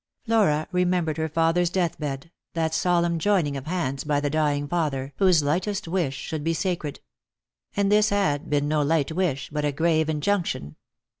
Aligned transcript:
Flora 0.25 0.67
remembered 0.71 1.17
her 1.17 1.29
father's 1.29 1.69
death 1.69 1.99
bed, 1.99 2.31
that 2.55 2.73
solemn 2.73 3.19
joining 3.19 3.55
of 3.55 3.67
hands 3.67 4.03
by 4.03 4.19
the 4.19 4.31
dying 4.31 4.67
father, 4.67 5.13
whose 5.17 5.43
lightest 5.43 5.87
wish 5.87 6.15
should 6.17 6.43
be 6.43 6.55
sacred. 6.55 7.01
And 7.75 7.91
this 7.91 8.09
had 8.09 8.49
been 8.49 8.67
no 8.67 8.81
light 8.81 9.11
wish, 9.11 9.51
but 9.51 9.63
a 9.63 9.71
grave 9.71 10.09
injunction. 10.09 10.75